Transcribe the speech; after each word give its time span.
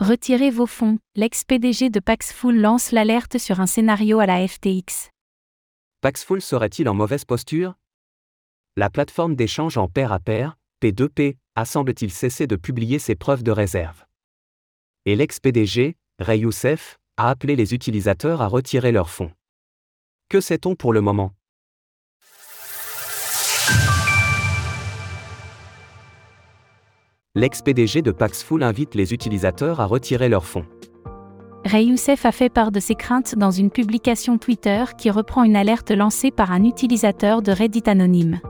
Retirez 0.00 0.48
vos 0.48 0.66
fonds. 0.66 0.98
L'ex-PDG 1.14 1.90
de 1.90 2.00
Paxful 2.00 2.58
lance 2.58 2.90
l'alerte 2.90 3.36
sur 3.36 3.60
un 3.60 3.66
scénario 3.66 4.18
à 4.18 4.24
la 4.24 4.48
FTX. 4.48 5.10
Paxful 6.00 6.40
serait-il 6.40 6.88
en 6.88 6.94
mauvaise 6.94 7.26
posture? 7.26 7.74
La 8.78 8.88
plateforme 8.88 9.36
d'échange 9.36 9.76
en 9.76 9.88
pair 9.88 10.10
à 10.10 10.18
pair, 10.18 10.56
P2P, 10.82 11.36
a 11.54 11.66
semble-t-il 11.66 12.10
cessé 12.10 12.46
de 12.46 12.56
publier 12.56 12.98
ses 12.98 13.14
preuves 13.14 13.42
de 13.42 13.50
réserve. 13.50 14.06
Et 15.04 15.16
l'ex-PDG, 15.16 15.98
Ray 16.18 16.40
Youssef, 16.40 16.96
a 17.18 17.28
appelé 17.28 17.54
les 17.54 17.74
utilisateurs 17.74 18.40
à 18.40 18.46
retirer 18.46 18.92
leurs 18.92 19.10
fonds. 19.10 19.32
Que 20.30 20.40
sait-on 20.40 20.76
pour 20.76 20.94
le 20.94 21.02
moment? 21.02 21.34
L'ex-PDG 27.36 28.02
de 28.02 28.10
Paxful 28.10 28.60
invite 28.64 28.96
les 28.96 29.14
utilisateurs 29.14 29.78
à 29.78 29.86
retirer 29.86 30.28
leurs 30.28 30.44
fonds. 30.44 30.64
Ray 31.64 31.86
Youssef 31.86 32.26
a 32.26 32.32
fait 32.32 32.48
part 32.48 32.72
de 32.72 32.80
ses 32.80 32.96
craintes 32.96 33.36
dans 33.36 33.52
une 33.52 33.70
publication 33.70 34.36
Twitter 34.36 34.82
qui 34.98 35.10
reprend 35.10 35.44
une 35.44 35.54
alerte 35.54 35.92
lancée 35.92 36.32
par 36.32 36.50
un 36.50 36.64
utilisateur 36.64 37.40
de 37.40 37.52
Reddit 37.52 37.84
anonyme. 37.86 38.40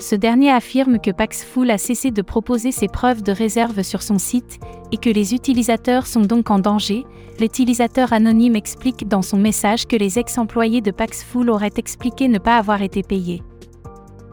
Ce 0.00 0.16
dernier 0.16 0.50
affirme 0.50 0.98
que 0.98 1.12
Paxful 1.12 1.70
a 1.70 1.78
cessé 1.78 2.10
de 2.10 2.20
proposer 2.20 2.72
ses 2.72 2.88
preuves 2.88 3.22
de 3.22 3.30
réserve 3.30 3.84
sur 3.84 4.02
son 4.02 4.18
site 4.18 4.58
et 4.90 4.96
que 4.96 5.10
les 5.10 5.32
utilisateurs 5.32 6.08
sont 6.08 6.22
donc 6.22 6.50
en 6.50 6.58
danger. 6.58 7.04
L'utilisateur 7.38 8.12
anonyme 8.12 8.56
explique 8.56 9.06
dans 9.06 9.22
son 9.22 9.38
message 9.38 9.86
que 9.86 9.94
les 9.94 10.18
ex-employés 10.18 10.80
de 10.80 10.90
Paxful 10.90 11.48
auraient 11.48 11.70
expliqué 11.76 12.26
ne 12.26 12.38
pas 12.38 12.56
avoir 12.56 12.82
été 12.82 13.04
payés. 13.04 13.44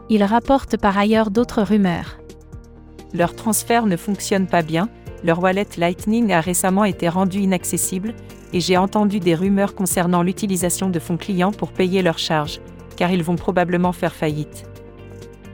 Il 0.08 0.24
rapporte 0.24 0.76
par 0.78 0.98
ailleurs 0.98 1.30
d'autres 1.30 1.62
rumeurs. 1.62 2.18
Leur 3.14 3.34
transfert 3.34 3.86
ne 3.86 3.96
fonctionne 3.96 4.46
pas 4.46 4.62
bien, 4.62 4.88
leur 5.24 5.42
wallet 5.42 5.66
Lightning 5.76 6.32
a 6.32 6.40
récemment 6.40 6.84
été 6.84 7.08
rendu 7.08 7.38
inaccessible, 7.40 8.14
et 8.52 8.60
j'ai 8.60 8.76
entendu 8.76 9.20
des 9.20 9.34
rumeurs 9.34 9.74
concernant 9.74 10.22
l'utilisation 10.22 10.90
de 10.90 10.98
fonds 10.98 11.16
clients 11.16 11.52
pour 11.52 11.72
payer 11.72 12.02
leurs 12.02 12.18
charges, 12.18 12.60
car 12.96 13.10
ils 13.10 13.22
vont 13.22 13.36
probablement 13.36 13.92
faire 13.92 14.14
faillite. 14.14 14.64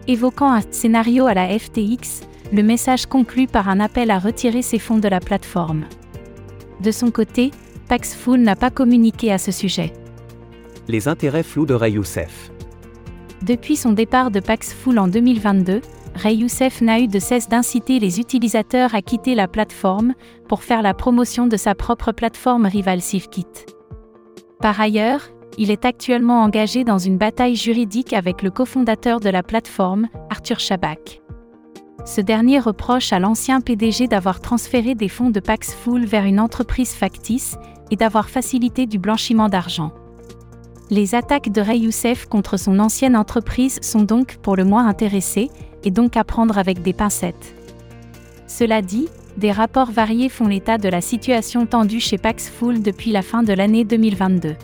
Évoquant 0.06 0.52
un 0.52 0.62
scénario 0.70 1.26
à 1.26 1.34
la 1.34 1.58
FTX, 1.58 2.22
le 2.52 2.62
message 2.62 3.06
conclut 3.06 3.46
par 3.46 3.68
un 3.68 3.78
appel 3.78 4.10
à 4.10 4.18
retirer 4.18 4.62
ses 4.62 4.78
fonds 4.78 4.98
de 4.98 5.08
la 5.08 5.20
plateforme. 5.20 5.84
De 6.80 6.90
son 6.90 7.10
côté, 7.10 7.50
Paxful 7.88 8.40
n'a 8.40 8.56
pas 8.56 8.70
communiqué 8.70 9.32
à 9.32 9.38
ce 9.38 9.52
sujet. 9.52 9.92
Les 10.88 11.08
intérêts 11.08 11.42
flous 11.42 11.66
de 11.66 11.74
Ray 11.74 11.94
Youssef. 11.94 12.50
Depuis 13.42 13.76
son 13.76 13.92
départ 13.92 14.30
de 14.30 14.40
Paxful 14.40 14.98
en 14.98 15.08
2022, 15.08 15.80
Ray 16.18 16.38
Youssef 16.38 16.80
n'a 16.80 16.98
eu 16.98 17.06
de 17.06 17.20
cesse 17.20 17.48
d'inciter 17.48 18.00
les 18.00 18.18
utilisateurs 18.18 18.96
à 18.96 19.02
quitter 19.02 19.36
la 19.36 19.46
plateforme 19.46 20.14
pour 20.48 20.64
faire 20.64 20.82
la 20.82 20.92
promotion 20.92 21.46
de 21.46 21.56
sa 21.56 21.76
propre 21.76 22.10
plateforme 22.10 22.66
rivale 22.66 23.00
SafeKit. 23.00 23.46
Par 24.60 24.80
ailleurs, 24.80 25.20
il 25.58 25.70
est 25.70 25.84
actuellement 25.84 26.42
engagé 26.42 26.82
dans 26.82 26.98
une 26.98 27.18
bataille 27.18 27.54
juridique 27.54 28.12
avec 28.12 28.42
le 28.42 28.50
cofondateur 28.50 29.20
de 29.20 29.30
la 29.30 29.44
plateforme, 29.44 30.08
Arthur 30.28 30.58
Chabak. 30.58 31.22
Ce 32.04 32.20
dernier 32.20 32.58
reproche 32.58 33.12
à 33.12 33.20
l'ancien 33.20 33.60
PDG 33.60 34.08
d'avoir 34.08 34.40
transféré 34.40 34.96
des 34.96 35.08
fonds 35.08 35.30
de 35.30 35.38
Paxful 35.38 36.04
vers 36.04 36.24
une 36.24 36.40
entreprise 36.40 36.94
factice 36.94 37.56
et 37.92 37.96
d'avoir 37.96 38.28
facilité 38.28 38.86
du 38.86 38.98
blanchiment 38.98 39.48
d'argent. 39.48 39.92
Les 40.90 41.14
attaques 41.14 41.52
de 41.52 41.60
Ray 41.60 41.80
Youssef 41.80 42.26
contre 42.26 42.56
son 42.56 42.80
ancienne 42.80 43.14
entreprise 43.14 43.78
sont 43.82 44.02
donc 44.02 44.38
pour 44.38 44.56
le 44.56 44.64
moins 44.64 44.88
intéressées, 44.88 45.50
et 45.84 45.90
donc 45.90 46.16
à 46.16 46.24
prendre 46.24 46.58
avec 46.58 46.82
des 46.82 46.92
pincettes. 46.92 47.54
Cela 48.46 48.82
dit, 48.82 49.08
des 49.36 49.52
rapports 49.52 49.90
variés 49.90 50.28
font 50.28 50.48
l'état 50.48 50.78
de 50.78 50.88
la 50.88 51.00
situation 51.00 51.66
tendue 51.66 52.00
chez 52.00 52.18
Paxful 52.18 52.82
depuis 52.82 53.12
la 53.12 53.22
fin 53.22 53.42
de 53.42 53.52
l'année 53.52 53.84
2022. 53.84 54.56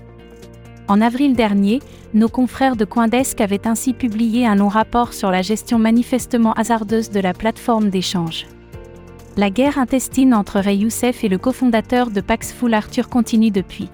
En 0.89 1.01
avril 1.01 1.35
dernier, 1.35 1.81
nos 2.13 2.29
confrères 2.29 2.77
de 2.77 2.85
Coindesk 2.85 3.41
avaient 3.41 3.67
ainsi 3.67 3.93
publié 3.93 4.47
un 4.47 4.55
long 4.55 4.69
rapport 4.69 5.13
sur 5.13 5.31
la 5.31 5.43
gestion 5.43 5.79
manifestement 5.79 6.53
hasardeuse 6.55 7.11
de 7.11 7.21
la 7.21 7.33
plateforme 7.33 7.89
d'échange. 7.89 8.47
La 9.37 9.51
guerre 9.51 9.79
intestine 9.79 10.35
entre 10.35 10.61
Ray 10.61 10.79
Youssef 10.79 11.25
et 11.25 11.29
le 11.29 11.39
cofondateur 11.39 12.11
de 12.11 12.21
Paxful 12.21 12.73
Arthur 12.75 13.09
continue 13.09 13.51
depuis. 13.51 13.89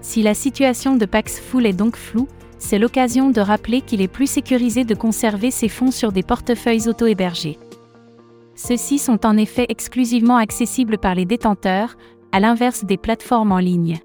Si 0.00 0.22
la 0.22 0.34
situation 0.34 0.96
de 0.96 1.04
Paxful 1.04 1.66
est 1.66 1.72
donc 1.72 1.96
floue, 1.96 2.28
c'est 2.58 2.78
l'occasion 2.78 3.30
de 3.30 3.40
rappeler 3.40 3.80
qu'il 3.80 4.02
est 4.02 4.08
plus 4.08 4.26
sécurisé 4.26 4.84
de 4.84 4.94
conserver 4.94 5.50
ses 5.50 5.68
fonds 5.68 5.90
sur 5.90 6.12
des 6.12 6.22
portefeuilles 6.22 6.88
auto-hébergés. 6.88 7.58
Ceux-ci 8.54 8.98
sont 8.98 9.24
en 9.24 9.36
effet 9.36 9.66
exclusivement 9.68 10.36
accessibles 10.36 10.98
par 10.98 11.14
les 11.14 11.24
détenteurs, 11.24 11.96
à 12.32 12.40
l'inverse 12.40 12.84
des 12.84 12.96
plateformes 12.96 13.52
en 13.52 13.58
ligne. 13.58 14.00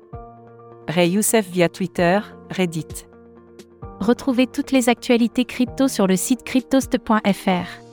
Ray 0.88 1.12
Youssef 1.12 1.50
via 1.50 1.69
Twitter, 1.69 2.19
Reddit. 2.50 3.06
Retrouvez 4.00 4.47
toutes 4.47 4.72
les 4.72 4.90
actualités 4.90 5.46
crypto 5.46 5.88
sur 5.88 6.08
le 6.08 6.16
site 6.16 6.44
cryptost.fr. 6.44 7.84